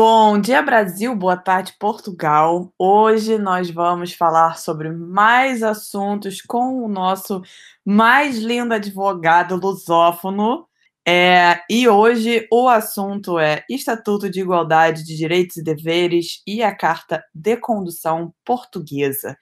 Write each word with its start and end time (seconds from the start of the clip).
Bom 0.00 0.40
dia, 0.40 0.62
Brasil. 0.62 1.12
Boa 1.16 1.36
tarde, 1.36 1.74
Portugal. 1.76 2.72
Hoje 2.78 3.36
nós 3.36 3.68
vamos 3.68 4.12
falar 4.14 4.56
sobre 4.56 4.92
mais 4.92 5.60
assuntos 5.60 6.40
com 6.40 6.84
o 6.84 6.88
nosso 6.88 7.42
mais 7.84 8.38
lindo 8.38 8.72
advogado 8.72 9.56
lusófono. 9.56 10.68
É, 11.04 11.60
e 11.68 11.88
hoje 11.88 12.46
o 12.52 12.68
assunto 12.68 13.40
é 13.40 13.64
Estatuto 13.68 14.30
de 14.30 14.40
Igualdade 14.40 15.02
de 15.02 15.16
Direitos 15.16 15.56
e 15.56 15.64
Deveres 15.64 16.44
e 16.46 16.62
a 16.62 16.72
Carta 16.72 17.24
de 17.34 17.56
Condução 17.56 18.32
Portuguesa. 18.44 19.36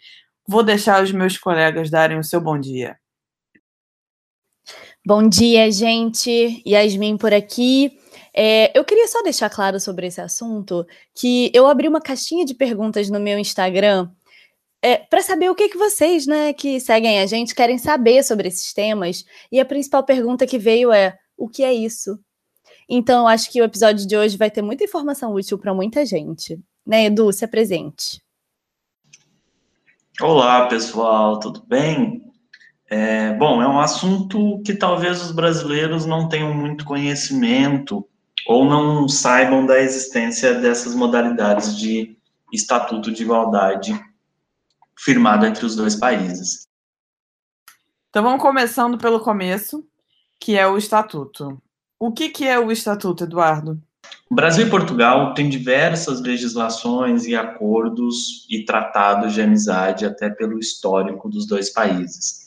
Vou 0.48 0.62
deixar 0.62 1.02
os 1.02 1.12
meus 1.12 1.36
colegas 1.36 1.90
darem 1.90 2.18
o 2.18 2.24
seu 2.24 2.40
bom 2.40 2.58
dia. 2.58 2.96
Bom 5.04 5.28
dia, 5.28 5.70
gente. 5.70 6.62
Yasmin 6.66 7.16
por 7.16 7.32
aqui. 7.32 7.98
É, 8.34 8.76
eu 8.78 8.84
queria 8.84 9.08
só 9.08 9.22
deixar 9.22 9.48
claro 9.48 9.80
sobre 9.80 10.06
esse 10.06 10.20
assunto 10.20 10.86
que 11.14 11.50
eu 11.54 11.66
abri 11.66 11.88
uma 11.88 12.00
caixinha 12.00 12.44
de 12.44 12.54
perguntas 12.54 13.08
no 13.08 13.18
meu 13.18 13.38
Instagram 13.38 14.10
é, 14.82 14.98
para 14.98 15.22
saber 15.22 15.50
o 15.50 15.54
que, 15.54 15.68
que 15.68 15.78
vocês, 15.78 16.26
né, 16.26 16.52
que 16.52 16.78
seguem 16.78 17.18
a 17.20 17.26
gente, 17.26 17.54
querem 17.54 17.78
saber 17.78 18.22
sobre 18.22 18.48
esses 18.48 18.72
temas. 18.72 19.24
E 19.50 19.58
a 19.58 19.64
principal 19.64 20.04
pergunta 20.04 20.46
que 20.46 20.58
veio 20.58 20.92
é: 20.92 21.16
o 21.36 21.48
que 21.48 21.64
é 21.64 21.72
isso? 21.72 22.18
Então, 22.88 23.22
eu 23.22 23.28
acho 23.28 23.50
que 23.50 23.60
o 23.60 23.64
episódio 23.64 24.06
de 24.06 24.16
hoje 24.16 24.36
vai 24.36 24.50
ter 24.50 24.62
muita 24.62 24.84
informação 24.84 25.32
útil 25.32 25.58
para 25.58 25.74
muita 25.74 26.06
gente. 26.06 26.60
Né, 26.86 27.06
Edu, 27.06 27.32
se 27.32 27.44
apresente. 27.44 28.22
Olá, 30.20 30.66
pessoal, 30.68 31.40
tudo 31.40 31.64
bem? 31.66 32.22
É, 32.88 33.32
bom, 33.34 33.60
é 33.60 33.68
um 33.68 33.80
assunto 33.80 34.62
que 34.64 34.74
talvez 34.74 35.22
os 35.22 35.32
brasileiros 35.32 36.06
não 36.06 36.28
tenham 36.28 36.54
muito 36.54 36.84
conhecimento 36.84 38.06
ou 38.46 38.64
não 38.64 39.08
saibam 39.08 39.66
da 39.66 39.80
existência 39.80 40.54
dessas 40.54 40.94
modalidades 40.94 41.76
de 41.76 42.16
estatuto 42.52 43.10
de 43.10 43.22
igualdade 43.22 43.98
firmado 44.96 45.44
entre 45.44 45.66
os 45.66 45.74
dois 45.74 45.96
países. 45.96 46.66
Então 48.08 48.22
vamos 48.22 48.40
começando 48.40 48.96
pelo 48.96 49.20
começo, 49.20 49.84
que 50.40 50.56
é 50.56 50.66
o 50.66 50.78
estatuto. 50.78 51.60
O 51.98 52.12
que, 52.12 52.28
que 52.28 52.46
é 52.46 52.58
o 52.58 52.70
estatuto, 52.70 53.24
Eduardo? 53.24 53.82
O 54.30 54.34
Brasil 54.34 54.66
e 54.66 54.70
Portugal 54.70 55.34
têm 55.34 55.48
diversas 55.48 56.20
legislações 56.20 57.26
e 57.26 57.34
acordos 57.34 58.46
e 58.48 58.64
tratados 58.64 59.34
de 59.34 59.42
amizade, 59.42 60.04
até 60.04 60.30
pelo 60.30 60.58
histórico 60.58 61.28
dos 61.28 61.46
dois 61.46 61.70
países. 61.70 62.45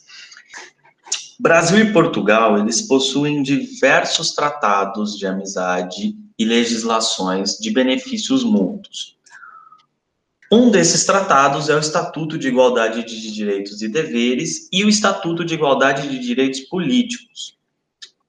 Brasil 1.42 1.78
e 1.78 1.90
Portugal, 1.90 2.58
eles 2.58 2.82
possuem 2.82 3.42
diversos 3.42 4.32
tratados 4.32 5.16
de 5.16 5.26
amizade 5.26 6.14
e 6.38 6.44
legislações 6.44 7.56
de 7.56 7.70
benefícios 7.70 8.44
mútuos. 8.44 9.16
Um 10.52 10.70
desses 10.70 11.06
tratados 11.06 11.70
é 11.70 11.74
o 11.74 11.78
Estatuto 11.78 12.36
de 12.36 12.48
Igualdade 12.48 13.06
de 13.06 13.32
Direitos 13.32 13.80
e 13.80 13.88
Deveres 13.88 14.68
e 14.70 14.84
o 14.84 14.88
Estatuto 14.90 15.42
de 15.42 15.54
Igualdade 15.54 16.10
de 16.10 16.18
Direitos 16.18 16.60
Políticos. 16.60 17.56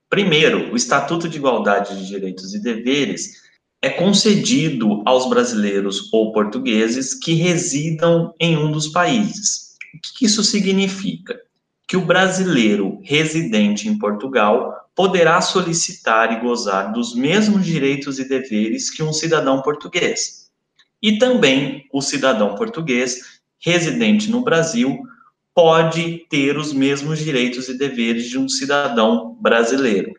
Primeiro, 0.09 0.71
o 0.71 0.77
Estatuto 0.77 1.27
de 1.27 1.35
Igualdade 1.35 1.93
de 1.97 2.07
Direitos 2.07 2.53
e 2.53 2.59
Deveres 2.59 3.41
é 3.81 3.89
concedido 3.89 5.03
aos 5.05 5.27
brasileiros 5.27 6.07
ou 6.13 6.31
portugueses 6.31 7.13
que 7.13 7.33
residam 7.33 8.33
em 8.39 8.55
um 8.55 8.71
dos 8.71 8.87
países. 8.87 9.75
O 9.93 9.99
que 10.17 10.25
isso 10.27 10.45
significa? 10.45 11.37
Que 11.91 11.97
o 11.97 12.05
brasileiro 12.05 13.01
residente 13.03 13.89
em 13.89 13.99
Portugal 13.99 14.89
poderá 14.95 15.41
solicitar 15.41 16.31
e 16.31 16.39
gozar 16.39 16.93
dos 16.93 17.13
mesmos 17.13 17.65
direitos 17.65 18.17
e 18.17 18.23
deveres 18.23 18.89
que 18.89 19.03
um 19.03 19.11
cidadão 19.11 19.61
português. 19.61 20.49
E 21.01 21.17
também 21.17 21.89
o 21.91 22.01
cidadão 22.01 22.55
português 22.55 23.41
residente 23.59 24.31
no 24.31 24.41
Brasil 24.41 25.01
pode 25.53 26.25
ter 26.29 26.57
os 26.57 26.71
mesmos 26.71 27.19
direitos 27.19 27.67
e 27.67 27.77
deveres 27.77 28.29
de 28.29 28.39
um 28.39 28.47
cidadão 28.47 29.37
brasileiro. 29.41 30.13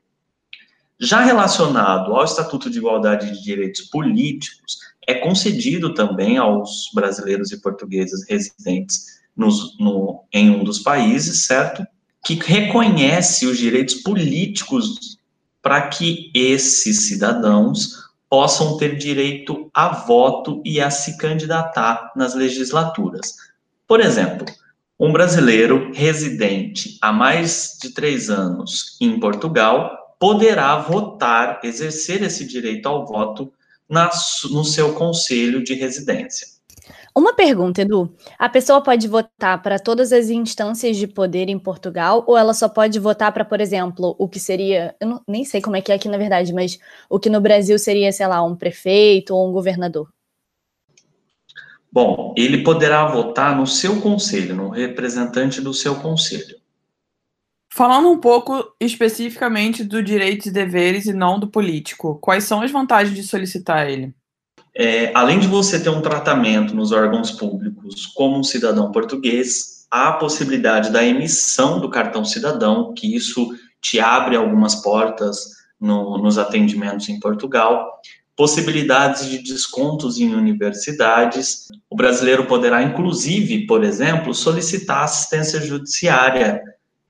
Já 1.00 1.22
relacionado 1.22 2.14
ao 2.14 2.22
Estatuto 2.22 2.69
de 2.69 2.76
Igualdade 2.76 3.32
de 3.32 3.42
Direitos 3.42 3.80
Políticos, 3.80 4.76
é 5.08 5.14
concedido 5.14 5.94
também 5.94 6.36
aos 6.36 6.91
brasileiros 6.94 7.50
e 7.50 7.62
portugueses 7.62 8.28
residentes 8.28 9.21
nos, 9.37 9.78
no, 9.78 10.25
em 10.32 10.50
um 10.50 10.65
dos 10.65 10.78
países, 10.78 11.47
certo? 11.47 11.84
Que 12.25 12.34
reconhece 12.34 13.47
os 13.47 13.59
direitos 13.59 13.94
políticos 13.97 15.19
para 15.60 15.88
que 15.88 16.31
esses 16.34 17.09
cidadãos 17.09 18.03
possam 18.28 18.76
ter 18.78 18.97
direito 18.97 19.70
a 19.75 19.88
voto 19.88 20.62
e 20.65 20.81
a 20.81 20.91
se 20.91 21.19
candidatar 21.19 22.12
nas 22.16 22.34
legislaturas. 22.34 23.34
Por 23.87 24.00
exemplo, 24.00 24.47
um 24.98 25.12
brasileiro 25.12 25.91
residente 25.93 26.97
há 27.03 27.12
mais 27.12 27.76
de 27.81 27.91
três 27.91 28.31
anos 28.31 28.97
em 29.00 29.19
Portugal 29.19 30.16
poderá 30.19 30.76
votar, 30.78 31.60
exercer 31.64 32.22
esse 32.22 32.47
direito 32.47 32.87
ao 32.87 33.04
voto 33.04 33.53
na, 33.88 34.09
no 34.50 34.64
seu 34.64 34.94
conselho 34.94 35.62
de 35.62 35.75
residência. 35.75 36.47
Uma 37.15 37.34
pergunta, 37.34 37.82
Edu. 37.82 38.15
A 38.38 38.48
pessoa 38.48 38.82
pode 38.82 39.06
votar 39.06 39.62
para 39.62 39.78
todas 39.78 40.12
as 40.12 40.31
instâncias 40.31 40.97
de 40.97 41.06
poder 41.06 41.48
em 41.48 41.59
Portugal 41.59 42.25
ou 42.26 42.37
ela 42.37 42.54
só 42.54 42.69
pode 42.69 42.98
votar 42.98 43.32
para, 43.32 43.44
por 43.44 43.60
exemplo, 43.60 44.16
o 44.19 44.28
que 44.28 44.41
seria, 44.41 44.94
eu 45.00 45.06
não, 45.06 45.22
nem 45.28 45.44
sei 45.44 45.60
como 45.60 45.76
é 45.76 45.82
que 45.82 45.93
é 45.93 45.94
aqui 45.94 46.09
na 46.09 46.19
verdade, 46.19 46.53
mas 46.53 46.78
o 47.10 47.19
que 47.19 47.28
no 47.28 47.41
Brasil 47.41 47.78
seria, 47.78 48.10
sei 48.12 48.26
lá, 48.26 48.43
um 48.43 48.56
prefeito 48.56 49.34
ou 49.34 49.48
um 49.48 49.53
governador? 49.53 50.09
Bom, 51.93 52.34
ele 52.38 52.62
poderá 52.62 53.04
votar 53.06 53.54
no 53.54 53.66
seu 53.66 54.00
conselho, 54.00 54.56
no 54.56 54.70
representante 54.70 55.60
do 55.60 55.75
seu 55.75 55.97
conselho. 55.97 56.56
Falando 57.75 58.10
um 58.10 58.19
pouco 58.19 58.75
especificamente 58.81 59.84
do 59.84 60.03
direitos 60.03 60.47
e 60.47 60.50
deveres 60.50 61.06
e 61.06 61.12
não 61.12 61.38
do 61.38 61.49
político, 61.49 62.19
quais 62.19 62.44
são 62.44 62.62
as 62.62 62.70
vantagens 62.70 63.14
de 63.14 63.22
solicitar 63.22 63.91
ele? 63.91 64.14
É, 64.74 65.12
além 65.14 65.38
de 65.38 65.46
você 65.46 65.78
ter 65.78 65.90
um 65.90 66.00
tratamento 66.00 66.74
nos 66.74 66.92
órgãos 66.92 67.30
públicos 67.30 68.06
como 68.06 68.38
um 68.38 68.42
cidadão 68.42 68.90
português, 68.90 69.86
há 69.90 70.08
a 70.08 70.12
possibilidade 70.12 70.90
da 70.90 71.04
emissão 71.04 71.78
do 71.78 71.90
cartão 71.90 72.24
cidadão, 72.24 72.94
que 72.94 73.14
isso 73.14 73.50
te 73.80 74.00
abre 74.00 74.36
algumas 74.36 74.76
portas 74.76 75.38
no, 75.78 76.16
nos 76.16 76.38
atendimentos 76.38 77.08
em 77.10 77.20
Portugal, 77.20 78.00
possibilidades 78.34 79.28
de 79.28 79.42
descontos 79.42 80.18
em 80.18 80.34
universidades. 80.34 81.66
O 81.90 81.96
brasileiro 81.96 82.46
poderá, 82.46 82.82
inclusive, 82.82 83.66
por 83.66 83.84
exemplo, 83.84 84.32
solicitar 84.32 85.02
assistência 85.02 85.60
judiciária 85.60 86.62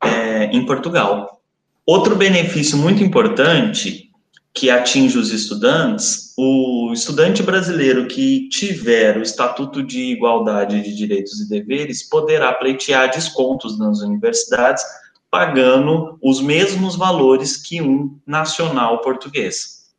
é, 0.03 0.47
em 0.47 0.67
Portugal. 0.67 1.41
Outro 1.87 2.17
benefício 2.17 2.77
muito 2.77 3.05
importante 3.05 4.12
que 4.55 4.69
atinge 4.69 5.17
os 5.17 5.31
estudantes, 5.33 6.35
o 6.37 6.93
estudante 6.93 7.43
brasileiro 7.43 8.07
que 8.07 8.49
tiver 8.49 9.17
o 9.17 9.23
Estatuto 9.23 9.83
de 9.83 10.13
Igualdade 10.13 10.83
de 10.83 10.95
Direitos 10.95 11.41
e 11.41 11.49
Deveres 11.49 12.09
poderá 12.09 12.53
pleitear 12.53 13.11
descontos 13.11 13.79
nas 13.79 14.01
universidades, 14.01 14.83
pagando 15.31 16.19
os 16.23 16.43
mesmos 16.43 16.97
valores 16.97 17.57
que 17.57 17.81
um 17.81 18.19
nacional 18.27 19.01
português. 19.01 19.91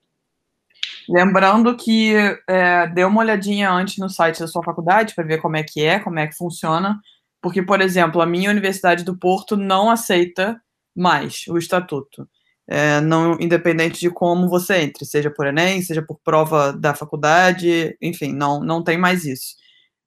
Lembrando 1.10 1.76
que 1.76 2.16
é, 2.48 2.88
dê 2.88 3.04
uma 3.04 3.22
olhadinha 3.22 3.72
antes 3.72 3.98
no 3.98 4.10
site 4.10 4.40
da 4.40 4.48
sua 4.48 4.64
faculdade 4.64 5.16
para 5.16 5.26
ver 5.26 5.42
como 5.42 5.58
é 5.58 5.64
que 5.64 5.84
é, 5.84 6.00
como 6.00 6.20
é 6.20 6.28
que 6.28 6.38
funciona, 6.38 7.00
porque, 7.42 7.62
por 7.62 7.82
exemplo, 7.82 8.22
a 8.22 8.26
minha 8.26 8.52
Universidade 8.52 9.04
do 9.04 9.18
Porto 9.18 9.58
não 9.58 9.90
aceita 9.90 10.62
mais 10.96 11.44
o 11.50 11.58
estatuto 11.58 12.28
é, 12.68 13.02
não 13.02 13.34
independente 13.40 14.00
de 14.00 14.10
como 14.10 14.50
você 14.50 14.78
entre, 14.78 15.06
seja 15.06 15.30
por 15.30 15.48
Enem, 15.48 15.82
seja 15.82 16.02
por 16.02 16.20
prova 16.24 16.72
da 16.74 16.94
faculdade, 16.96 17.98
enfim, 18.02 18.34
não, 18.34 18.60
não 18.62 18.84
tem 18.84 18.98
mais 18.98 19.26
isso. 19.26 19.56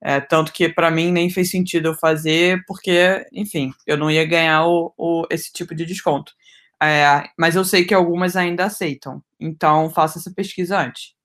É, 0.03 0.21
tanto 0.21 0.53
que 0.53 0.69
para 0.69 0.91
mim 0.91 1.11
nem 1.11 1.31
fez 1.31 1.51
sentido 1.51 1.89
eu 1.89 1.95
fazer, 1.95 2.63
porque, 2.67 3.27
enfim, 3.33 3.73
eu 3.87 3.97
não 3.97 4.11
ia 4.11 4.25
ganhar 4.27 4.67
o, 4.67 4.93
o 4.97 5.27
esse 5.31 5.53
tipo 5.53 5.75
de 5.75 5.87
desconto. 5.87 6.33
É, 6.83 7.25
mas 7.39 7.57
eu 7.57 7.65
sei 7.65 7.85
que 7.85 7.95
algumas 7.95 8.37
ainda 8.37 8.67
aceitam, 8.67 9.23
então 9.41 9.91
faça 9.91 10.19
essa 10.19 10.33
pesquisa 10.33 10.79
antes. 10.79 11.17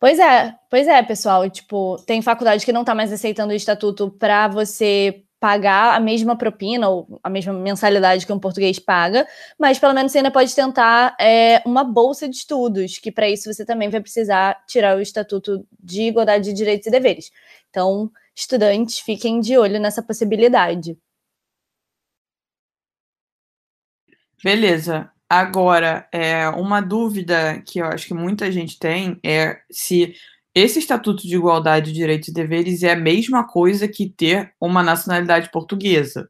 Pois 0.00 0.18
é, 0.18 0.54
pois 0.70 0.88
é, 0.88 1.02
pessoal. 1.02 1.48
Tipo, 1.50 1.96
tem 2.06 2.22
faculdade 2.22 2.64
que 2.64 2.72
não 2.72 2.80
está 2.80 2.94
mais 2.94 3.12
aceitando 3.12 3.52
o 3.52 3.56
estatuto 3.56 4.10
para 4.10 4.48
você 4.48 5.24
pagar 5.40 5.96
a 5.96 6.00
mesma 6.00 6.36
propina 6.36 6.90
ou 6.90 7.18
a 7.24 7.30
mesma 7.30 7.54
mensalidade 7.54 8.26
que 8.26 8.32
um 8.32 8.38
português 8.38 8.78
paga, 8.78 9.26
mas 9.58 9.78
pelo 9.78 9.94
menos 9.94 10.12
você 10.12 10.18
ainda 10.18 10.30
pode 10.30 10.54
tentar 10.54 11.16
é, 11.18 11.62
uma 11.64 11.82
bolsa 11.82 12.28
de 12.28 12.36
estudos, 12.36 12.98
que 12.98 13.10
para 13.10 13.28
isso 13.28 13.52
você 13.52 13.64
também 13.64 13.88
vai 13.88 14.02
precisar 14.02 14.62
tirar 14.66 14.96
o 14.96 15.00
Estatuto 15.00 15.66
de 15.82 16.02
Igualdade 16.02 16.44
de 16.44 16.52
Direitos 16.52 16.86
e 16.86 16.90
Deveres. 16.90 17.32
Então, 17.70 18.10
estudantes, 18.36 18.98
fiquem 18.98 19.40
de 19.40 19.56
olho 19.56 19.80
nessa 19.80 20.02
possibilidade. 20.02 20.98
Beleza. 24.44 25.10
Agora, 25.28 26.08
é, 26.12 26.48
uma 26.48 26.80
dúvida 26.80 27.62
que 27.62 27.78
eu 27.78 27.86
acho 27.86 28.06
que 28.06 28.14
muita 28.14 28.50
gente 28.50 28.78
tem 28.78 29.18
é 29.24 29.60
se 29.70 30.14
esse 30.54 30.78
Estatuto 30.78 31.22
de 31.22 31.36
Igualdade 31.36 31.92
de 31.92 31.98
Direitos 31.98 32.28
e 32.28 32.32
Deveres 32.32 32.82
é 32.82 32.92
a 32.92 32.96
mesma 32.96 33.46
coisa 33.46 33.86
que 33.86 34.08
ter 34.08 34.52
uma 34.60 34.82
nacionalidade 34.82 35.50
portuguesa. 35.50 36.28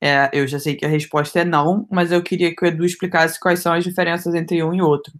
É, 0.00 0.28
eu 0.32 0.46
já 0.46 0.58
sei 0.58 0.74
que 0.74 0.84
a 0.84 0.88
resposta 0.88 1.40
é 1.40 1.44
não, 1.44 1.86
mas 1.90 2.10
eu 2.12 2.22
queria 2.22 2.54
que 2.54 2.64
o 2.64 2.66
Edu 2.66 2.84
explicasse 2.84 3.38
quais 3.38 3.60
são 3.60 3.72
as 3.72 3.84
diferenças 3.84 4.34
entre 4.34 4.62
um 4.62 4.74
e 4.74 4.82
outro. 4.82 5.12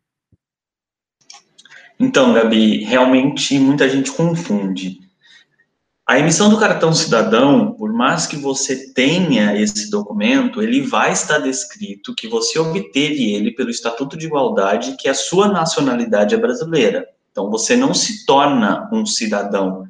Então, 1.99 2.33
Gabi, 2.35 2.83
realmente 2.83 3.59
muita 3.59 3.89
gente 3.89 4.11
confunde. 4.11 4.99
A 6.05 6.19
emissão 6.19 6.51
do 6.51 6.59
cartão 6.59 6.93
cidadão, 6.93 7.73
por 7.75 7.93
mais 7.93 8.27
que 8.27 8.37
você 8.37 8.93
tenha 8.93 9.57
esse 9.57 9.89
documento, 9.89 10.61
ele 10.61 10.83
vai 10.83 11.13
estar 11.13 11.39
descrito 11.39 12.15
que 12.15 12.27
você 12.27 12.59
obteve 12.59 13.33
ele 13.33 13.53
pelo 13.53 13.71
Estatuto 13.71 14.17
de 14.17 14.27
Igualdade, 14.27 14.97
que 14.99 15.09
a 15.09 15.15
sua 15.15 15.49
nacionalidade 15.49 16.35
é 16.35 16.39
brasileira. 16.39 17.07
Então, 17.33 17.51
você 17.51 17.77
não 17.77 17.93
se 17.93 18.25
torna 18.25 18.89
um 18.93 19.05
cidadão 19.05 19.89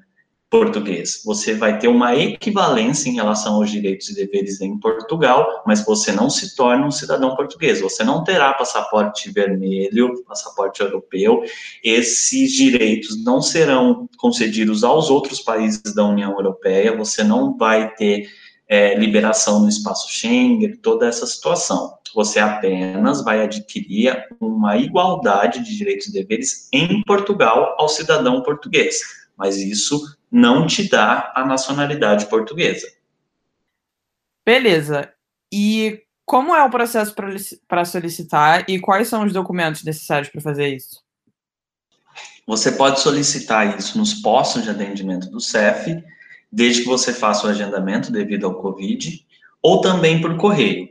português. 0.53 1.23
Você 1.25 1.55
vai 1.55 1.79
ter 1.79 1.89
uma 1.89 2.15
equivalência 2.15 3.09
em 3.09 3.15
relação 3.15 3.55
aos 3.55 3.71
direitos 3.71 4.11
e 4.11 4.15
deveres 4.15 4.61
em 4.61 4.79
Portugal, 4.79 5.63
mas 5.67 5.83
você 5.83 6.13
não 6.13 6.29
se 6.29 6.55
torna 6.55 6.87
um 6.87 6.91
cidadão 6.91 7.35
português. 7.35 7.81
Você 7.81 8.05
não 8.05 8.23
terá 8.23 8.53
passaporte 8.53 9.31
vermelho, 9.31 10.23
passaporte 10.29 10.83
europeu. 10.83 11.43
Esses 11.83 12.53
direitos 12.53 13.25
não 13.25 13.41
serão 13.41 14.07
concedidos 14.19 14.85
aos 14.85 15.09
outros 15.09 15.41
países 15.41 15.95
da 15.95 16.05
União 16.05 16.33
Europeia. 16.33 16.95
Você 16.99 17.25
não 17.25 17.57
vai 17.57 17.95
ter 17.95 18.29
é, 18.69 18.95
liberação 18.95 19.61
no 19.61 19.71
espaço 19.71 20.13
Schengen, 20.13 20.77
toda 20.77 21.07
essa 21.07 21.27
situação. 21.27 21.95
Você 22.15 22.39
apenas 22.39 23.23
vai 23.23 23.43
adquirir 23.43 24.27
uma 24.41 24.77
igualdade 24.77 25.65
de 25.65 25.77
direitos 25.77 26.09
e 26.09 26.13
deveres 26.13 26.69
em 26.73 27.03
Portugal 27.03 27.75
ao 27.79 27.89
cidadão 27.89 28.43
português. 28.43 29.01
Mas 29.37 29.57
isso 29.57 30.17
não 30.31 30.67
te 30.67 30.89
dá 30.89 31.33
a 31.35 31.45
nacionalidade 31.45 32.27
portuguesa. 32.27 32.87
Beleza. 34.45 35.13
E 35.53 36.03
como 36.25 36.55
é 36.55 36.63
o 36.63 36.71
processo 36.71 37.15
para 37.69 37.85
solicitar 37.85 38.65
e 38.69 38.79
quais 38.79 39.09
são 39.09 39.25
os 39.25 39.33
documentos 39.33 39.85
necessários 39.85 40.31
para 40.31 40.41
fazer 40.41 40.75
isso? 40.75 41.03
Você 42.47 42.73
pode 42.73 43.01
solicitar 43.01 43.79
isso 43.79 43.97
nos 43.97 44.15
postos 44.15 44.65
de 44.65 44.71
atendimento 44.71 45.31
do 45.31 45.41
CEF, 45.41 46.03
desde 46.51 46.83
que 46.83 46.89
você 46.89 47.13
faça 47.13 47.47
o 47.47 47.51
agendamento 47.51 48.11
devido 48.11 48.47
ao 48.47 48.61
Covid, 48.61 49.25
ou 49.63 49.81
também 49.81 50.21
por 50.21 50.37
correio. 50.37 50.89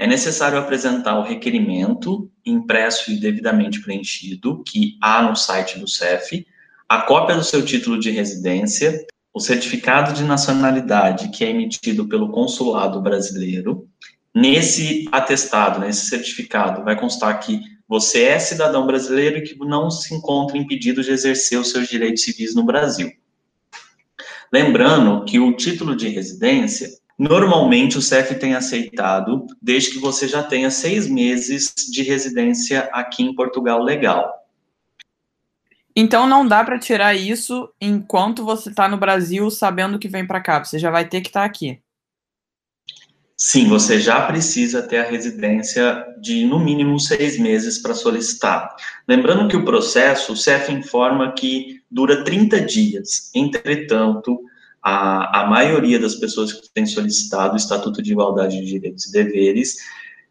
É 0.00 0.06
necessário 0.06 0.56
apresentar 0.56 1.18
o 1.18 1.22
requerimento 1.22 2.32
impresso 2.46 3.12
e 3.12 3.20
devidamente 3.20 3.82
preenchido, 3.82 4.62
que 4.64 4.96
há 4.98 5.22
no 5.22 5.36
site 5.36 5.78
do 5.78 5.86
CEF, 5.86 6.46
a 6.88 7.02
cópia 7.02 7.36
do 7.36 7.44
seu 7.44 7.62
título 7.62 8.00
de 8.00 8.10
residência, 8.10 9.06
o 9.30 9.38
certificado 9.38 10.14
de 10.14 10.24
nacionalidade 10.24 11.28
que 11.28 11.44
é 11.44 11.50
emitido 11.50 12.08
pelo 12.08 12.30
consulado 12.30 12.98
brasileiro. 13.02 13.86
Nesse 14.34 15.06
atestado, 15.12 15.80
nesse 15.80 16.06
certificado, 16.06 16.82
vai 16.82 16.98
constar 16.98 17.38
que 17.38 17.60
você 17.86 18.22
é 18.22 18.38
cidadão 18.38 18.86
brasileiro 18.86 19.36
e 19.36 19.42
que 19.42 19.58
não 19.58 19.90
se 19.90 20.14
encontra 20.14 20.56
impedido 20.56 21.02
de 21.02 21.10
exercer 21.10 21.60
os 21.60 21.70
seus 21.70 21.86
direitos 21.86 22.22
civis 22.22 22.54
no 22.54 22.64
Brasil. 22.64 23.12
Lembrando 24.50 25.26
que 25.26 25.38
o 25.38 25.54
título 25.54 25.94
de 25.94 26.08
residência, 26.08 26.88
normalmente 27.20 27.98
o 27.98 28.02
CEF 28.02 28.34
tem 28.36 28.54
aceitado 28.54 29.46
desde 29.60 29.90
que 29.90 29.98
você 29.98 30.26
já 30.26 30.42
tenha 30.42 30.70
seis 30.70 31.06
meses 31.06 31.74
de 31.92 32.02
residência 32.02 32.88
aqui 32.94 33.22
em 33.22 33.34
Portugal 33.34 33.82
legal. 33.82 34.40
Então 35.94 36.26
não 36.26 36.48
dá 36.48 36.64
para 36.64 36.78
tirar 36.78 37.14
isso 37.14 37.68
enquanto 37.78 38.42
você 38.42 38.70
está 38.70 38.88
no 38.88 38.96
Brasil 38.96 39.50
sabendo 39.50 39.98
que 39.98 40.08
vem 40.08 40.26
para 40.26 40.40
cá. 40.40 40.64
Você 40.64 40.78
já 40.78 40.90
vai 40.90 41.06
ter 41.06 41.20
que 41.20 41.28
estar 41.28 41.40
tá 41.40 41.46
aqui. 41.46 41.78
Sim, 43.36 43.68
você 43.68 44.00
já 44.00 44.26
precisa 44.26 44.82
ter 44.82 44.98
a 44.98 45.10
residência 45.10 46.06
de 46.22 46.46
no 46.46 46.58
mínimo 46.58 46.98
seis 46.98 47.38
meses 47.38 47.82
para 47.82 47.92
solicitar. 47.92 48.74
Lembrando 49.06 49.46
que 49.46 49.56
o 49.56 49.64
processo, 49.64 50.32
o 50.32 50.36
CEF 50.36 50.72
informa 50.72 51.32
que 51.32 51.82
dura 51.90 52.24
30 52.24 52.62
dias. 52.62 53.30
Entretanto, 53.34 54.40
a, 54.82 55.42
a 55.42 55.46
maioria 55.46 55.98
das 55.98 56.14
pessoas 56.14 56.52
que 56.52 56.72
têm 56.72 56.86
solicitado 56.86 57.54
o 57.54 57.56
Estatuto 57.56 58.02
de 58.02 58.12
Igualdade 58.12 58.58
de 58.58 58.66
Direitos 58.66 59.06
e 59.06 59.12
Deveres 59.12 59.76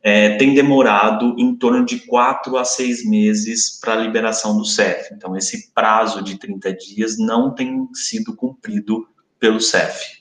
é, 0.01 0.37
tem 0.37 0.53
demorado 0.53 1.35
em 1.37 1.55
torno 1.55 1.85
de 1.85 1.99
quatro 1.99 2.57
a 2.57 2.63
seis 2.63 3.05
meses 3.05 3.79
para 3.79 3.93
a 3.93 3.97
liberação 3.97 4.57
do 4.57 4.65
CEF. 4.65 5.13
Então, 5.13 5.35
esse 5.35 5.71
prazo 5.73 6.23
de 6.23 6.37
30 6.37 6.73
dias 6.73 7.17
não 7.17 7.53
tem 7.53 7.87
sido 7.93 8.35
cumprido 8.35 9.07
pelo 9.39 9.59
CEF. 9.59 10.19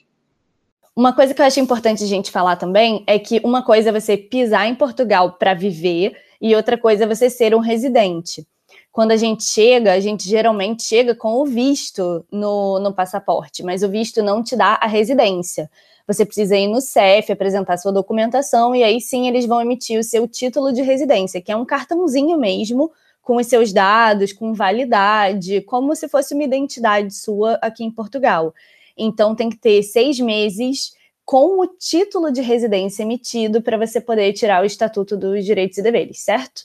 Uma 0.95 1.13
coisa 1.13 1.33
que 1.33 1.41
eu 1.41 1.45
acho 1.45 1.61
importante 1.61 2.03
a 2.03 2.07
gente 2.07 2.29
falar 2.29 2.57
também 2.57 3.05
é 3.07 3.17
que 3.17 3.39
uma 3.43 3.63
coisa 3.63 3.89
é 3.89 3.91
você 3.91 4.17
pisar 4.17 4.67
em 4.67 4.75
Portugal 4.75 5.37
para 5.39 5.53
viver 5.53 6.13
e 6.41 6.53
outra 6.53 6.77
coisa 6.77 7.05
é 7.05 7.07
você 7.07 7.29
ser 7.29 7.55
um 7.55 7.59
residente. 7.59 8.45
Quando 8.91 9.11
a 9.11 9.17
gente 9.17 9.43
chega, 9.43 9.93
a 9.93 9.99
gente 9.99 10.27
geralmente 10.27 10.83
chega 10.83 11.15
com 11.15 11.41
o 11.41 11.45
visto 11.45 12.25
no, 12.31 12.79
no 12.79 12.93
passaporte, 12.93 13.63
mas 13.63 13.83
o 13.83 13.89
visto 13.89 14.21
não 14.23 14.43
te 14.43 14.55
dá 14.55 14.79
a 14.81 14.87
residência 14.87 15.69
você 16.09 16.25
precisa 16.25 16.57
ir 16.57 16.67
no 16.67 16.81
CEF, 16.81 17.31
apresentar 17.31 17.77
sua 17.77 17.91
documentação, 17.91 18.73
e 18.75 18.83
aí 18.83 18.99
sim 18.99 19.27
eles 19.27 19.45
vão 19.45 19.61
emitir 19.61 19.99
o 19.99 20.03
seu 20.03 20.27
título 20.27 20.73
de 20.73 20.81
residência, 20.81 21.39
que 21.39 21.51
é 21.51 21.55
um 21.55 21.63
cartãozinho 21.63 22.35
mesmo, 22.35 22.91
com 23.21 23.35
os 23.35 23.45
seus 23.45 23.71
dados, 23.71 24.33
com 24.33 24.51
validade, 24.51 25.61
como 25.61 25.95
se 25.95 26.09
fosse 26.09 26.33
uma 26.33 26.43
identidade 26.43 27.13
sua 27.13 27.59
aqui 27.61 27.83
em 27.83 27.91
Portugal. 27.91 28.55
Então 28.97 29.35
tem 29.35 29.51
que 29.51 29.57
ter 29.57 29.83
seis 29.83 30.19
meses 30.19 30.93
com 31.23 31.59
o 31.61 31.67
título 31.67 32.31
de 32.31 32.41
residência 32.41 33.03
emitido 33.03 33.61
para 33.61 33.77
você 33.77 34.01
poder 34.01 34.33
tirar 34.33 34.63
o 34.63 34.65
Estatuto 34.65 35.15
dos 35.15 35.45
Direitos 35.45 35.77
e 35.77 35.83
Deveres, 35.83 36.21
certo? 36.21 36.63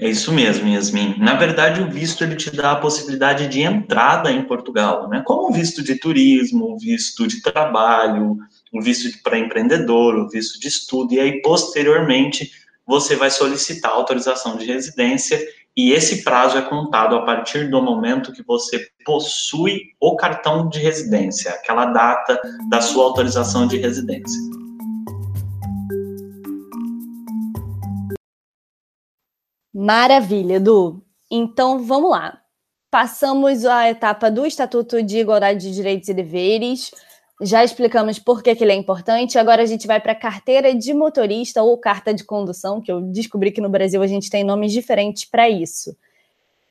É 0.00 0.08
isso 0.08 0.32
mesmo, 0.32 0.66
Yasmin. 0.66 1.16
Na 1.18 1.34
verdade, 1.34 1.82
o 1.82 1.90
visto 1.90 2.24
ele 2.24 2.34
te 2.34 2.50
dá 2.50 2.72
a 2.72 2.76
possibilidade 2.76 3.46
de 3.48 3.60
entrada 3.60 4.32
em 4.32 4.42
Portugal, 4.42 5.10
né? 5.10 5.22
Como 5.26 5.50
o 5.50 5.52
visto 5.52 5.82
de 5.82 5.94
turismo, 5.94 6.72
o 6.72 6.78
visto 6.78 7.26
de 7.26 7.42
trabalho, 7.42 8.38
o 8.72 8.80
visto 8.80 9.22
para 9.22 9.38
empreendedor, 9.38 10.14
o 10.14 10.26
visto 10.26 10.58
de 10.58 10.68
estudo, 10.68 11.12
e 11.12 11.20
aí 11.20 11.42
posteriormente 11.42 12.50
você 12.86 13.14
vai 13.14 13.30
solicitar 13.30 13.92
autorização 13.92 14.56
de 14.56 14.64
residência 14.64 15.38
e 15.76 15.92
esse 15.92 16.24
prazo 16.24 16.56
é 16.56 16.62
contado 16.62 17.14
a 17.14 17.22
partir 17.22 17.70
do 17.70 17.82
momento 17.82 18.32
que 18.32 18.42
você 18.42 18.88
possui 19.04 19.82
o 20.00 20.16
cartão 20.16 20.66
de 20.68 20.78
residência, 20.78 21.50
aquela 21.50 21.86
data 21.86 22.40
da 22.70 22.80
sua 22.80 23.04
autorização 23.04 23.66
de 23.66 23.76
residência. 23.76 24.59
Maravilha, 29.72 30.54
Edu. 30.54 31.02
Então 31.30 31.78
vamos 31.84 32.10
lá. 32.10 32.40
Passamos 32.90 33.64
a 33.64 33.88
etapa 33.88 34.30
do 34.30 34.44
Estatuto 34.44 35.02
de 35.02 35.18
Igualdade 35.18 35.60
de 35.60 35.74
Direitos 35.74 36.08
e 36.08 36.14
Deveres. 36.14 36.90
Já 37.40 37.64
explicamos 37.64 38.18
por 38.18 38.42
que, 38.42 38.54
que 38.54 38.64
ele 38.64 38.72
é 38.72 38.74
importante. 38.74 39.38
Agora 39.38 39.62
a 39.62 39.66
gente 39.66 39.86
vai 39.86 40.00
para 40.00 40.12
a 40.12 40.16
carteira 40.16 40.74
de 40.74 40.92
motorista 40.92 41.62
ou 41.62 41.78
carta 41.78 42.12
de 42.12 42.24
condução, 42.24 42.80
que 42.80 42.90
eu 42.90 43.00
descobri 43.00 43.52
que 43.52 43.60
no 43.60 43.68
Brasil 43.68 44.02
a 44.02 44.06
gente 44.06 44.28
tem 44.28 44.42
nomes 44.42 44.72
diferentes 44.72 45.24
para 45.24 45.48
isso. 45.48 45.96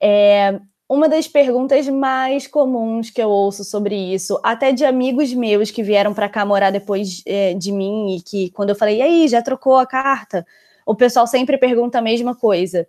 É, 0.02 0.60
uma 0.88 1.08
das 1.08 1.28
perguntas 1.28 1.88
mais 1.88 2.48
comuns 2.48 3.10
que 3.10 3.22
eu 3.22 3.30
ouço 3.30 3.64
sobre 3.64 3.96
isso, 3.96 4.40
até 4.44 4.72
de 4.72 4.84
amigos 4.84 5.34
meus 5.34 5.72
que 5.72 5.84
vieram 5.84 6.14
para 6.14 6.28
cá 6.28 6.46
morar 6.46 6.72
depois 6.72 7.24
é, 7.26 7.54
de 7.54 7.72
mim 7.72 8.16
e 8.16 8.22
que, 8.22 8.50
quando 8.52 8.70
eu 8.70 8.76
falei, 8.76 8.98
e 8.98 9.02
aí, 9.02 9.28
já 9.28 9.42
trocou 9.42 9.78
a 9.78 9.86
carta? 9.86 10.46
O 10.90 10.96
pessoal 10.96 11.28
sempre 11.28 11.56
pergunta 11.56 12.00
a 12.00 12.02
mesma 12.02 12.34
coisa. 12.34 12.88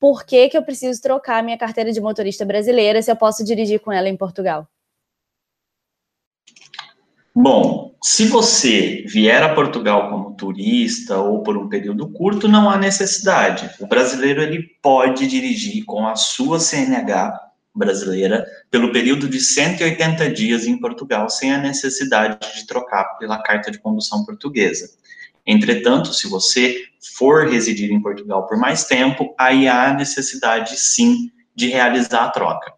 Por 0.00 0.24
que, 0.24 0.48
que 0.48 0.56
eu 0.56 0.62
preciso 0.62 1.02
trocar 1.02 1.44
minha 1.44 1.58
carteira 1.58 1.92
de 1.92 2.00
motorista 2.00 2.46
brasileira 2.46 3.02
se 3.02 3.10
eu 3.10 3.16
posso 3.16 3.44
dirigir 3.44 3.78
com 3.78 3.92
ela 3.92 4.08
em 4.08 4.16
Portugal? 4.16 4.66
Bom, 7.34 7.94
se 8.02 8.26
você 8.28 9.04
vier 9.06 9.42
a 9.42 9.54
Portugal 9.54 10.08
como 10.08 10.34
turista 10.34 11.18
ou 11.18 11.42
por 11.42 11.58
um 11.58 11.68
período 11.68 12.10
curto, 12.10 12.48
não 12.48 12.70
há 12.70 12.78
necessidade. 12.78 13.70
O 13.80 13.86
brasileiro 13.86 14.40
ele 14.40 14.62
pode 14.80 15.26
dirigir 15.26 15.84
com 15.84 16.08
a 16.08 16.16
sua 16.16 16.58
CNH 16.58 17.38
brasileira 17.74 18.46
pelo 18.70 18.90
período 18.90 19.28
de 19.28 19.40
180 19.40 20.30
dias 20.30 20.66
em 20.66 20.80
Portugal, 20.80 21.28
sem 21.28 21.52
a 21.52 21.58
necessidade 21.58 22.54
de 22.54 22.66
trocar 22.66 23.18
pela 23.18 23.42
carta 23.42 23.70
de 23.70 23.78
condução 23.78 24.24
portuguesa. 24.24 24.88
Entretanto, 25.46 26.12
se 26.12 26.28
você 26.28 26.84
for 27.16 27.48
residir 27.48 27.92
em 27.92 28.02
Portugal 28.02 28.46
por 28.46 28.58
mais 28.58 28.84
tempo, 28.84 29.34
aí 29.38 29.68
há 29.68 29.94
necessidade 29.94 30.76
sim 30.78 31.30
de 31.54 31.68
realizar 31.68 32.24
a 32.24 32.30
troca. 32.30 32.74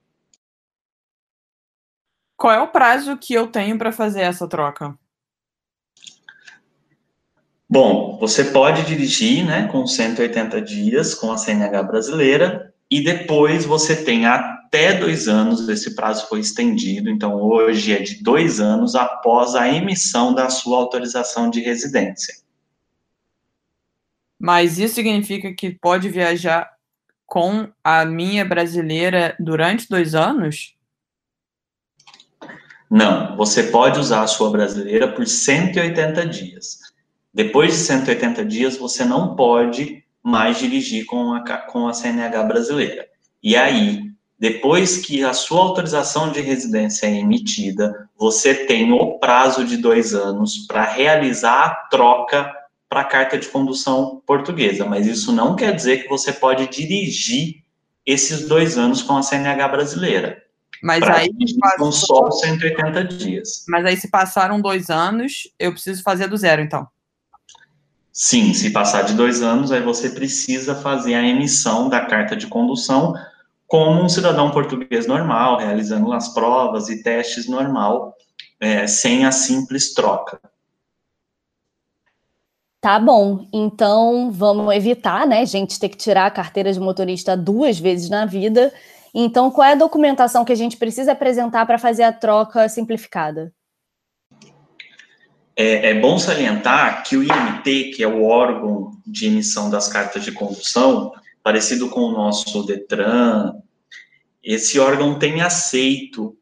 Qual 2.36 2.52
é 2.52 2.60
o 2.60 2.68
prazo 2.68 3.16
que 3.16 3.34
eu 3.34 3.48
tenho 3.48 3.76
para 3.76 3.90
fazer 3.90 4.20
essa 4.20 4.46
troca? 4.46 4.96
Bom, 7.68 8.16
você 8.18 8.44
pode 8.44 8.86
dirigir, 8.86 9.44
né, 9.44 9.68
com 9.68 9.86
180 9.86 10.62
dias 10.62 11.14
com 11.14 11.32
a 11.32 11.36
CNH 11.36 11.82
brasileira 11.82 12.72
e 12.90 13.02
depois 13.02 13.66
você 13.66 14.04
tem 14.04 14.24
até 14.24 14.94
dois 14.94 15.28
anos, 15.28 15.68
esse 15.68 15.94
prazo 15.94 16.28
foi 16.28 16.40
estendido, 16.40 17.10
então 17.10 17.34
hoje 17.42 17.92
é 17.92 18.00
de 18.00 18.22
dois 18.22 18.60
anos 18.60 18.94
após 18.94 19.54
a 19.54 19.68
emissão 19.68 20.32
da 20.32 20.48
sua 20.48 20.78
autorização 20.78 21.50
de 21.50 21.60
residência. 21.60 22.34
Mas 24.38 24.78
isso 24.78 24.94
significa 24.94 25.52
que 25.52 25.70
pode 25.70 26.08
viajar 26.08 26.70
com 27.26 27.68
a 27.82 28.04
minha 28.04 28.44
brasileira 28.44 29.36
durante 29.38 29.88
dois 29.88 30.14
anos? 30.14 30.74
Não, 32.90 33.36
você 33.36 33.64
pode 33.64 33.98
usar 33.98 34.22
a 34.22 34.26
sua 34.26 34.50
brasileira 34.50 35.12
por 35.12 35.26
180 35.26 36.26
dias. 36.26 36.78
Depois 37.34 37.72
de 37.72 37.78
180 37.78 38.44
dias, 38.44 38.76
você 38.78 39.04
não 39.04 39.36
pode 39.36 40.02
mais 40.22 40.58
dirigir 40.58 41.04
com 41.04 41.34
a, 41.34 41.58
com 41.58 41.86
a 41.86 41.92
CNH 41.92 42.42
brasileira. 42.44 43.06
E 43.42 43.56
aí, 43.56 44.08
depois 44.38 44.98
que 44.98 45.22
a 45.22 45.32
sua 45.32 45.60
autorização 45.60 46.32
de 46.32 46.40
residência 46.40 47.06
é 47.06 47.14
emitida, 47.14 48.08
você 48.16 48.54
tem 48.54 48.92
o 48.92 49.18
prazo 49.18 49.64
de 49.64 49.76
dois 49.76 50.14
anos 50.14 50.58
para 50.66 50.84
realizar 50.84 51.64
a 51.64 51.74
troca 51.90 52.52
para 52.88 53.02
a 53.02 53.04
carta 53.04 53.38
de 53.38 53.48
condução 53.48 54.22
portuguesa, 54.26 54.84
mas 54.84 55.06
isso 55.06 55.30
não 55.32 55.54
quer 55.54 55.74
dizer 55.74 56.02
que 56.02 56.08
você 56.08 56.32
pode 56.32 56.66
dirigir 56.68 57.62
esses 58.06 58.48
dois 58.48 58.78
anos 58.78 59.02
com 59.02 59.16
a 59.16 59.22
CNH 59.22 59.68
brasileira. 59.68 60.42
Mas 60.82 61.02
aí 61.02 61.28
são 61.76 61.92
só 61.92 62.30
180 62.30 63.04
dias. 63.04 63.64
Mas 63.68 63.84
aí 63.84 63.96
se 63.96 64.08
passaram 64.08 64.60
dois 64.60 64.88
anos, 64.90 65.52
eu 65.58 65.72
preciso 65.72 66.02
fazer 66.02 66.28
do 66.28 66.36
zero, 66.36 66.62
então. 66.62 66.86
Sim, 68.12 68.54
se 68.54 68.70
passar 68.70 69.02
de 69.02 69.14
dois 69.14 69.42
anos, 69.42 69.70
aí 69.70 69.82
você 69.82 70.10
precisa 70.10 70.74
fazer 70.74 71.14
a 71.14 71.22
emissão 71.22 71.88
da 71.88 72.04
carta 72.06 72.34
de 72.34 72.46
condução 72.46 73.14
como 73.66 74.02
um 74.02 74.08
cidadão 74.08 74.50
português 74.50 75.06
normal, 75.06 75.58
realizando 75.58 76.12
as 76.12 76.32
provas 76.32 76.88
e 76.88 77.02
testes 77.02 77.46
normal, 77.46 78.16
é, 78.58 78.86
sem 78.86 79.26
a 79.26 79.30
simples 79.30 79.92
troca. 79.92 80.40
Tá 82.80 82.98
bom, 83.00 83.48
então 83.52 84.30
vamos 84.30 84.72
evitar, 84.72 85.26
né, 85.26 85.44
gente, 85.44 85.80
ter 85.80 85.88
que 85.88 85.96
tirar 85.96 86.26
a 86.26 86.30
carteira 86.30 86.72
de 86.72 86.78
motorista 86.78 87.36
duas 87.36 87.78
vezes 87.78 88.08
na 88.08 88.24
vida. 88.24 88.72
Então, 89.12 89.50
qual 89.50 89.66
é 89.66 89.72
a 89.72 89.76
documentação 89.76 90.44
que 90.44 90.52
a 90.52 90.56
gente 90.56 90.76
precisa 90.76 91.12
apresentar 91.12 91.66
para 91.66 91.76
fazer 91.76 92.04
a 92.04 92.12
troca 92.12 92.68
simplificada? 92.68 93.52
É, 95.56 95.90
é, 95.90 95.94
bom 95.94 96.20
salientar 96.20 97.02
que 97.02 97.16
o 97.16 97.22
IMT, 97.24 97.90
que 97.96 98.04
é 98.04 98.06
o 98.06 98.22
órgão 98.22 98.92
de 99.04 99.26
emissão 99.26 99.68
das 99.68 99.88
cartas 99.88 100.22
de 100.22 100.30
condução, 100.30 101.12
parecido 101.42 101.88
com 101.88 102.02
o 102.02 102.12
nosso 102.12 102.62
Detran, 102.64 103.54
esse 104.40 104.78
órgão 104.78 105.18
tem 105.18 105.40
aceito 105.40 106.38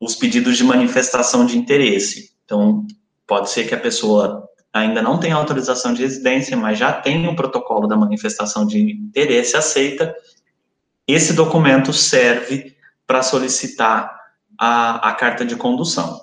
os 0.00 0.16
pedidos 0.16 0.56
de 0.56 0.64
manifestação 0.64 1.46
de 1.46 1.56
interesse. 1.56 2.32
Então, 2.44 2.84
pode 3.28 3.48
ser 3.50 3.68
que 3.68 3.74
a 3.76 3.80
pessoa 3.80 4.47
ainda 4.72 5.02
não 5.02 5.18
tenha 5.18 5.34
autorização 5.34 5.92
de 5.92 6.02
residência, 6.02 6.56
mas 6.56 6.78
já 6.78 6.92
tem 6.92 7.26
o 7.26 7.36
protocolo 7.36 7.86
da 7.86 7.96
manifestação 7.96 8.66
de 8.66 8.78
interesse 8.92 9.56
aceita. 9.56 10.14
Esse 11.06 11.32
documento 11.32 11.92
serve 11.92 12.76
para 13.06 13.22
solicitar 13.22 14.14
a, 14.58 15.08
a 15.08 15.12
carta 15.12 15.44
de 15.44 15.56
condução. 15.56 16.16
O 16.16 16.20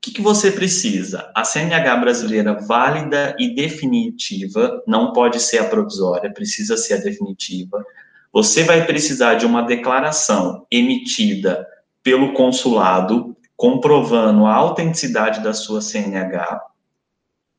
que, 0.00 0.12
que 0.12 0.22
você 0.22 0.50
precisa? 0.50 1.30
A 1.34 1.44
CNH 1.44 1.96
brasileira 1.96 2.54
válida 2.66 3.34
e 3.38 3.54
definitiva, 3.54 4.82
não 4.86 5.12
pode 5.12 5.40
ser 5.40 5.58
a 5.58 5.64
provisória, 5.64 6.32
precisa 6.32 6.76
ser 6.76 6.94
a 6.94 6.98
definitiva. 6.98 7.84
Você 8.32 8.64
vai 8.64 8.84
precisar 8.84 9.34
de 9.34 9.46
uma 9.46 9.62
declaração 9.62 10.66
emitida 10.70 11.66
pelo 12.02 12.34
consulado 12.34 13.34
comprovando 13.56 14.44
a 14.44 14.54
autenticidade 14.54 15.42
da 15.42 15.54
sua 15.54 15.80
CNH 15.80 16.73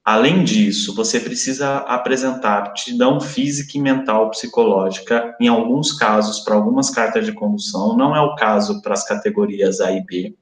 Além 0.06 0.44
disso, 0.44 0.94
você 0.94 1.20
precisa 1.20 1.78
apresentar 1.78 2.60
aptidão 2.60 3.20
física 3.20 3.76
e 3.76 3.82
mental 3.82 4.30
psicológica, 4.30 5.36
em 5.42 5.48
alguns 5.48 5.92
casos, 5.92 6.42
para 6.42 6.54
algumas 6.54 6.92
cartas 6.92 7.26
de 7.26 7.32
condução, 7.32 7.98
não 7.98 8.16
é 8.16 8.22
o 8.22 8.36
caso 8.36 8.84
para 8.84 8.94
as 8.94 9.04
categorias 9.04 9.82
A 9.82 9.92
e 9.92 10.06
B. 10.06 10.38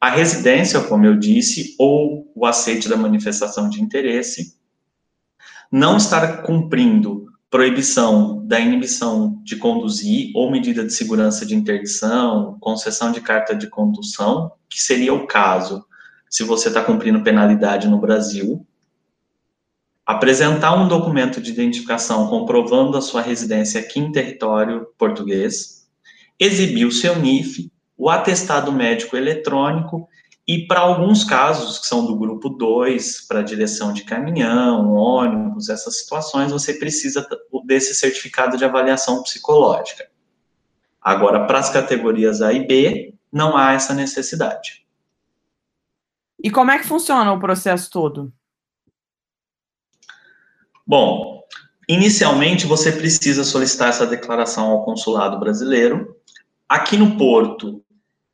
A 0.00 0.08
residência, 0.08 0.80
como 0.80 1.04
eu 1.04 1.14
disse, 1.14 1.76
ou 1.78 2.32
o 2.34 2.46
aceite 2.46 2.88
da 2.88 2.96
manifestação 2.96 3.68
de 3.68 3.82
interesse. 3.82 4.56
Não 5.70 5.98
estar 5.98 6.40
cumprindo 6.40 7.26
proibição 7.50 8.46
da 8.46 8.58
inibição 8.58 9.42
de 9.42 9.56
conduzir 9.56 10.30
ou 10.34 10.50
medida 10.50 10.86
de 10.86 10.94
segurança 10.94 11.44
de 11.44 11.54
interdição, 11.54 12.56
concessão 12.58 13.12
de 13.12 13.20
carta 13.20 13.54
de 13.54 13.66
condução, 13.66 14.52
que 14.70 14.80
seria 14.80 15.12
o 15.12 15.26
caso 15.26 15.84
se 16.30 16.44
você 16.44 16.68
está 16.68 16.82
cumprindo 16.82 17.24
penalidade 17.24 17.88
no 17.88 17.98
Brasil, 17.98 18.64
apresentar 20.10 20.74
um 20.74 20.88
documento 20.88 21.40
de 21.40 21.52
identificação 21.52 22.26
comprovando 22.26 22.96
a 22.96 23.00
sua 23.00 23.22
residência 23.22 23.80
aqui 23.80 24.00
em 24.00 24.10
território 24.10 24.88
português, 24.98 25.88
exibir 26.38 26.84
o 26.84 26.90
seu 26.90 27.14
NIF, 27.16 27.70
o 27.96 28.10
atestado 28.10 28.72
médico 28.72 29.16
eletrônico 29.16 30.08
e 30.48 30.66
para 30.66 30.80
alguns 30.80 31.22
casos, 31.22 31.78
que 31.78 31.86
são 31.86 32.04
do 32.04 32.16
grupo 32.16 32.48
2, 32.48 33.28
para 33.28 33.40
direção 33.40 33.92
de 33.92 34.02
caminhão, 34.02 34.92
ônibus, 34.94 35.68
essas 35.68 36.00
situações, 36.00 36.50
você 36.50 36.74
precisa 36.74 37.24
desse 37.64 37.94
certificado 37.94 38.56
de 38.56 38.64
avaliação 38.64 39.22
psicológica. 39.22 40.08
Agora, 41.00 41.46
para 41.46 41.60
as 41.60 41.70
categorias 41.70 42.42
A 42.42 42.52
e 42.52 42.66
B, 42.66 43.14
não 43.32 43.56
há 43.56 43.74
essa 43.74 43.94
necessidade. 43.94 44.84
E 46.42 46.50
como 46.50 46.72
é 46.72 46.80
que 46.80 46.86
funciona 46.86 47.32
o 47.32 47.38
processo 47.38 47.88
todo? 47.88 48.32
Bom, 50.86 51.42
inicialmente 51.88 52.66
você 52.66 52.92
precisa 52.92 53.44
solicitar 53.44 53.88
essa 53.88 54.06
declaração 54.06 54.70
ao 54.70 54.84
consulado 54.84 55.38
brasileiro. 55.38 56.16
Aqui 56.68 56.96
no 56.96 57.16
Porto, 57.16 57.82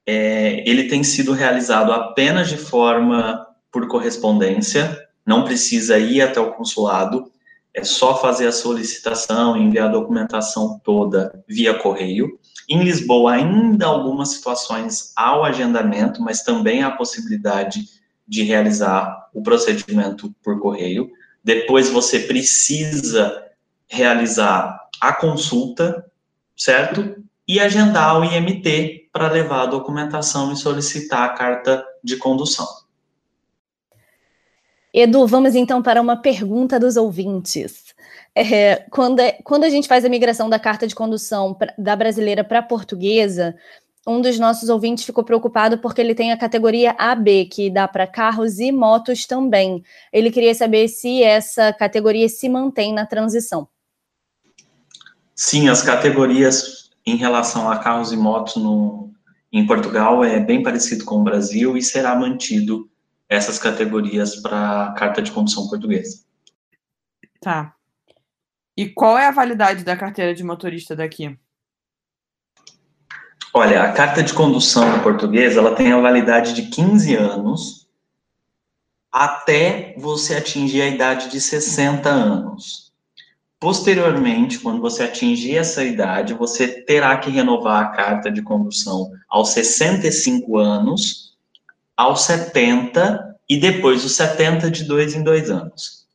é, 0.07 0.63
ele 0.69 0.85
tem 0.85 1.03
sido 1.03 1.33
realizado 1.33 1.93
apenas 1.93 2.49
de 2.49 2.57
forma 2.57 3.47
por 3.73 3.89
correspondência, 3.89 4.97
não 5.27 5.45
precisa 5.45 5.99
ir 5.99 6.23
até 6.23 6.41
o 6.41 6.53
consulado, 6.53 7.31
é 7.75 7.85
só 7.85 8.19
fazer 8.19 8.47
a 8.47 8.53
solicitação, 8.53 9.55
enviar 9.55 9.89
a 9.89 9.93
documentação 9.93 10.81
toda 10.83 11.45
via 11.47 11.75
correio. 11.75 12.39
Em 12.67 12.83
Lisboa, 12.83 13.35
ainda 13.35 13.85
algumas 13.85 14.31
situações 14.31 15.13
há 15.15 15.39
o 15.39 15.45
agendamento, 15.45 16.23
mas 16.23 16.43
também 16.43 16.83
há 16.83 16.87
a 16.87 16.97
possibilidade 16.97 17.85
de 18.27 18.43
realizar 18.43 19.29
o 19.35 19.43
procedimento 19.43 20.35
por 20.43 20.59
correio. 20.59 21.11
Depois 21.47 21.89
você 21.89 22.19
precisa 22.19 23.47
realizar 23.87 24.81
a 25.01 25.13
consulta, 25.13 26.05
certo? 26.57 27.23
E 27.47 27.61
agendar 27.61 28.19
o 28.19 28.25
IMT 28.25 29.11
para 29.13 29.31
levar 29.31 29.63
a 29.63 29.67
documentação 29.67 30.53
e 30.53 30.57
solicitar 30.57 31.23
a 31.23 31.35
carta 31.35 31.87
de 32.03 32.17
condução. 32.17 32.67
Edu, 34.93 35.25
vamos 35.25 35.55
então 35.55 35.81
para 35.81 36.03
uma 36.03 36.17
pergunta 36.17 36.81
dos 36.81 36.97
ouvintes. 36.97 37.95
É, 38.35 38.85
quando, 38.91 39.21
é, 39.21 39.39
quando 39.45 39.63
a 39.63 39.69
gente 39.69 39.87
faz 39.87 40.05
a 40.05 40.09
migração 40.09 40.51
da 40.51 40.59
carta 40.59 40.85
de 40.85 40.97
condução 40.97 41.55
pra, 41.55 41.73
da 41.79 41.95
brasileira 41.95 42.43
para 42.43 42.59
a 42.59 42.63
portuguesa, 42.63 43.55
um 44.07 44.21
dos 44.21 44.39
nossos 44.39 44.69
ouvintes 44.69 45.05
ficou 45.05 45.25
preocupado 45.25 45.79
porque 45.79 46.01
ele 46.01 46.15
tem 46.15 46.31
a 46.31 46.39
categoria 46.39 46.95
AB, 46.97 47.47
que 47.47 47.69
dá 47.69 47.89
para 47.89 48.07
carros 48.07 48.61
e 48.61 48.71
motos 48.71 49.27
também. 49.27 49.83
Ele 50.13 50.31
queria 50.31 50.55
saber 50.55 50.87
se 50.89 51.23
essa 51.23 51.73
categoria 51.73 52.29
se 52.29 52.49
mantém 52.49 52.93
na 52.93 53.05
transição. 53.05 53.69
Sim, 55.35 55.69
as 55.69 55.83
categorias 55.83 56.91
em 57.05 57.17
relação 57.17 57.69
a 57.69 57.79
carros 57.79 58.13
e 58.13 58.17
motos 58.17 58.57
no, 58.57 59.13
em 59.53 59.67
Portugal 59.67 60.25
é 60.25 60.39
bem 60.39 60.63
parecido 60.63 61.05
com 61.05 61.17
o 61.17 61.25
Brasil 61.25 61.77
e 61.77 61.83
será 61.83 62.15
mantido 62.15 62.89
essas 63.29 63.59
categorias 63.59 64.37
para 64.37 64.87
a 64.87 64.93
carta 64.93 65.21
de 65.21 65.33
condução 65.33 65.69
portuguesa. 65.69 66.25
Tá. 67.41 67.75
E 68.77 68.89
qual 68.89 69.19
é 69.19 69.27
a 69.27 69.33
validade 69.33 69.83
da 69.83 69.97
carteira 69.97 70.35
de 70.35 70.45
motorista 70.45 70.95
daqui? 70.95 71.37
Olha, 73.59 73.85
a 73.85 73.91
carta 73.91 74.23
de 74.23 74.35
condução 74.35 75.01
portuguesa, 75.01 75.61
ela 75.61 75.75
tem 75.75 75.91
a 75.91 75.99
validade 75.99 76.53
de 76.53 76.67
15 76.67 77.15
anos 77.17 77.89
até 79.11 79.95
você 79.97 80.35
atingir 80.35 80.83
a 80.83 80.89
idade 80.89 81.31
de 81.31 81.41
60 81.41 82.07
anos. 82.07 82.93
Posteriormente, 83.59 84.59
quando 84.59 84.83
você 84.83 85.05
atingir 85.05 85.57
essa 85.57 85.83
idade, 85.83 86.35
você 86.35 86.69
terá 86.69 87.17
que 87.17 87.31
renovar 87.31 87.83
a 87.83 87.89
carta 87.97 88.31
de 88.31 88.43
condução 88.43 89.11
aos 89.27 89.49
65 89.53 90.59
anos, 90.59 91.35
aos 91.97 92.25
70 92.25 93.39
e 93.49 93.59
depois 93.59 94.03
dos 94.03 94.13
70 94.17 94.71
de 94.71 94.85
dois 94.85 95.15
em 95.15 95.23
dois 95.23 95.49
anos. 95.51 96.07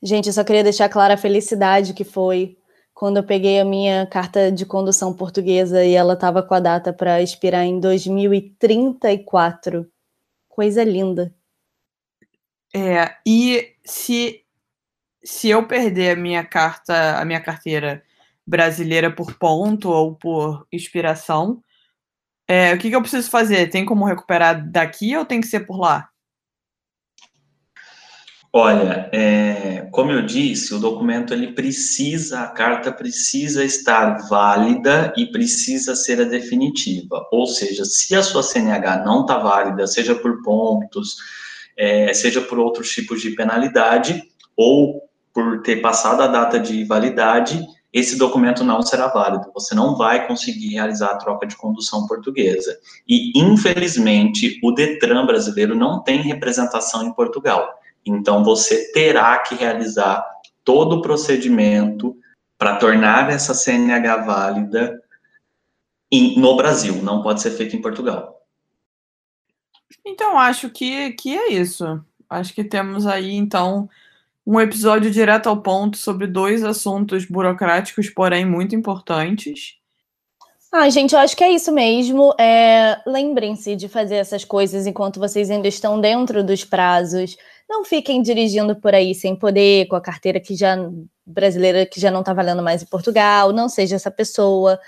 Gente, 0.00 0.28
eu 0.28 0.32
só 0.32 0.44
queria 0.44 0.62
deixar 0.62 0.88
clara 0.88 1.14
a 1.14 1.18
felicidade 1.18 1.92
que 1.92 2.04
foi 2.04 2.56
quando 3.00 3.16
eu 3.16 3.24
peguei 3.24 3.58
a 3.58 3.64
minha 3.64 4.06
carta 4.06 4.52
de 4.52 4.66
condução 4.66 5.14
portuguesa 5.14 5.82
e 5.82 5.94
ela 5.94 6.12
estava 6.12 6.42
com 6.42 6.52
a 6.52 6.60
data 6.60 6.92
para 6.92 7.22
expirar 7.22 7.64
em 7.64 7.80
2034. 7.80 9.90
Coisa 10.46 10.84
linda. 10.84 11.34
É, 12.74 13.16
e 13.26 13.74
se 13.82 14.44
se 15.24 15.48
eu 15.48 15.66
perder 15.66 16.10
a 16.10 16.20
minha 16.20 16.44
carta, 16.44 17.18
a 17.18 17.24
minha 17.24 17.40
carteira 17.40 18.02
brasileira 18.46 19.10
por 19.10 19.38
ponto 19.38 19.88
ou 19.88 20.14
por 20.14 20.66
expiração, 20.70 21.62
é, 22.46 22.74
o 22.74 22.78
que, 22.78 22.90
que 22.90 22.96
eu 22.96 23.00
preciso 23.00 23.30
fazer? 23.30 23.70
Tem 23.70 23.86
como 23.86 24.04
recuperar 24.04 24.70
daqui 24.70 25.16
ou 25.16 25.24
tem 25.24 25.40
que 25.40 25.46
ser 25.46 25.60
por 25.60 25.78
lá? 25.78 26.10
Olha, 28.52 29.08
é, 29.12 29.86
como 29.92 30.10
eu 30.10 30.26
disse, 30.26 30.74
o 30.74 30.80
documento 30.80 31.32
ele 31.32 31.52
precisa, 31.52 32.40
a 32.40 32.48
carta 32.48 32.90
precisa 32.90 33.64
estar 33.64 34.26
válida 34.28 35.12
e 35.16 35.26
precisa 35.26 35.94
ser 35.94 36.20
a 36.20 36.24
definitiva. 36.24 37.28
Ou 37.30 37.46
seja, 37.46 37.84
se 37.84 38.12
a 38.16 38.22
sua 38.22 38.42
CNH 38.42 39.04
não 39.04 39.20
está 39.20 39.38
válida, 39.38 39.86
seja 39.86 40.16
por 40.16 40.42
pontos, 40.42 41.16
é, 41.76 42.12
seja 42.12 42.40
por 42.40 42.58
outros 42.58 42.90
tipos 42.90 43.22
de 43.22 43.30
penalidade, 43.30 44.20
ou 44.56 45.00
por 45.32 45.62
ter 45.62 45.76
passado 45.76 46.20
a 46.20 46.26
data 46.26 46.58
de 46.58 46.82
validade, 46.82 47.64
esse 47.92 48.18
documento 48.18 48.64
não 48.64 48.82
será 48.82 49.06
válido. 49.06 49.50
Você 49.54 49.76
não 49.76 49.96
vai 49.96 50.26
conseguir 50.26 50.74
realizar 50.74 51.10
a 51.10 51.16
troca 51.16 51.46
de 51.46 51.56
condução 51.56 52.04
portuguesa. 52.08 52.76
E, 53.08 53.32
infelizmente, 53.40 54.58
o 54.62 54.72
Detran 54.72 55.24
brasileiro 55.24 55.76
não 55.76 56.02
tem 56.02 56.20
representação 56.20 57.04
em 57.04 57.12
Portugal. 57.12 57.79
Então, 58.04 58.42
você 58.42 58.90
terá 58.92 59.38
que 59.38 59.54
realizar 59.54 60.24
todo 60.64 60.96
o 60.96 61.02
procedimento 61.02 62.16
para 62.58 62.76
tornar 62.76 63.30
essa 63.30 63.54
CNH 63.54 64.16
válida 64.18 65.02
em, 66.10 66.38
no 66.38 66.56
Brasil, 66.56 66.96
não 67.02 67.22
pode 67.22 67.40
ser 67.40 67.52
feito 67.52 67.76
em 67.76 67.80
Portugal. 67.80 68.40
Então, 70.04 70.38
acho 70.38 70.68
que, 70.70 71.12
que 71.12 71.36
é 71.36 71.52
isso. 71.52 72.04
Acho 72.28 72.54
que 72.54 72.64
temos 72.64 73.06
aí, 73.06 73.34
então, 73.34 73.88
um 74.46 74.60
episódio 74.60 75.10
direto 75.10 75.48
ao 75.48 75.62
ponto 75.62 75.96
sobre 75.96 76.26
dois 76.26 76.64
assuntos 76.64 77.24
burocráticos, 77.24 78.10
porém 78.10 78.44
muito 78.44 78.74
importantes. 78.74 79.78
Ah, 80.72 80.88
gente, 80.88 81.14
eu 81.14 81.18
acho 81.18 81.36
que 81.36 81.42
é 81.42 81.50
isso 81.50 81.72
mesmo. 81.72 82.32
É, 82.38 83.00
Lembrem-se 83.04 83.74
de 83.74 83.88
fazer 83.88 84.16
essas 84.16 84.44
coisas 84.44 84.86
enquanto 84.86 85.18
vocês 85.18 85.50
ainda 85.50 85.66
estão 85.66 86.00
dentro 86.00 86.44
dos 86.44 86.64
prazos. 86.64 87.36
Não 87.70 87.84
fiquem 87.84 88.20
dirigindo 88.20 88.74
por 88.74 88.94
aí 88.94 89.14
sem 89.14 89.36
poder, 89.36 89.86
com 89.86 89.94
a 89.94 90.00
carteira 90.00 90.40
que 90.40 90.56
já 90.56 90.76
brasileira 91.24 91.86
que 91.86 92.00
já 92.00 92.10
não 92.10 92.20
está 92.20 92.34
valendo 92.34 92.62
mais 92.62 92.82
em 92.82 92.86
Portugal. 92.86 93.52
Não 93.52 93.68
seja 93.68 93.94
essa 93.94 94.10
pessoa. 94.10 94.78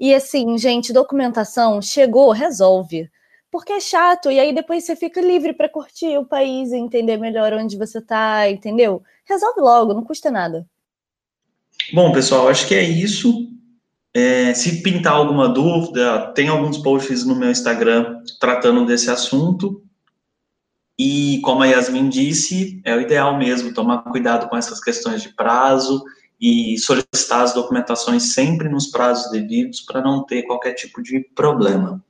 E 0.00 0.14
assim, 0.14 0.56
gente, 0.56 0.92
documentação 0.92 1.82
chegou, 1.82 2.32
resolve 2.32 3.10
porque 3.52 3.70
é 3.70 3.80
chato, 3.80 4.30
e 4.30 4.40
aí 4.40 4.54
depois 4.54 4.82
você 4.82 4.96
fica 4.96 5.20
livre 5.20 5.52
para 5.52 5.68
curtir 5.68 6.16
o 6.16 6.24
país 6.24 6.72
e 6.72 6.76
entender 6.78 7.18
melhor 7.18 7.52
onde 7.52 7.76
você 7.76 7.98
está, 7.98 8.48
entendeu? 8.48 9.02
Resolve 9.26 9.60
logo, 9.60 9.92
não 9.92 10.02
custa 10.02 10.30
nada. 10.30 10.66
Bom, 11.92 12.10
pessoal, 12.12 12.48
acho 12.48 12.66
que 12.66 12.74
é 12.74 12.82
isso. 12.82 13.50
É, 14.14 14.54
se 14.54 14.82
pintar 14.82 15.12
alguma 15.12 15.50
dúvida, 15.50 16.32
tem 16.34 16.48
alguns 16.48 16.78
posts 16.78 17.26
no 17.26 17.34
meu 17.34 17.50
Instagram 17.50 18.22
tratando 18.40 18.86
desse 18.86 19.10
assunto. 19.10 19.82
E 20.98 21.40
como 21.42 21.62
a 21.62 21.66
Yasmin 21.66 22.08
disse, 22.08 22.80
é 22.84 22.94
o 22.94 23.00
ideal 23.00 23.36
mesmo 23.36 23.72
tomar 23.72 24.02
cuidado 24.02 24.48
com 24.48 24.56
essas 24.56 24.80
questões 24.80 25.22
de 25.22 25.30
prazo 25.30 26.04
e 26.40 26.76
solicitar 26.78 27.42
as 27.42 27.54
documentações 27.54 28.34
sempre 28.34 28.68
nos 28.68 28.88
prazos 28.88 29.30
devidos 29.30 29.80
para 29.80 30.00
não 30.00 30.24
ter 30.24 30.42
qualquer 30.42 30.74
tipo 30.74 31.02
de 31.02 31.20
problema. 31.34 32.02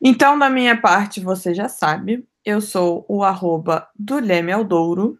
Então, 0.00 0.38
da 0.38 0.48
minha 0.48 0.80
parte, 0.80 1.18
você 1.18 1.52
já 1.52 1.68
sabe, 1.68 2.24
eu 2.44 2.60
sou 2.60 3.04
o 3.08 3.24
arroba 3.24 3.88
do 3.98 4.20
Leme 4.20 4.52
Aldouro. 4.52 5.18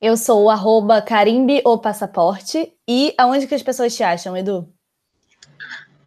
Eu 0.00 0.16
sou 0.16 0.44
o 0.44 0.50
arroba 0.50 1.02
Carimbe 1.02 1.60
ou 1.64 1.78
Passaporte. 1.78 2.72
E 2.88 3.14
aonde 3.18 3.46
que 3.46 3.54
as 3.54 3.62
pessoas 3.62 3.94
te 3.94 4.02
acham, 4.02 4.36
Edu? 4.36 4.68